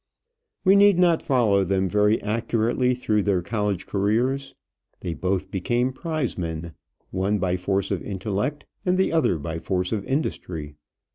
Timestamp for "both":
5.13-5.51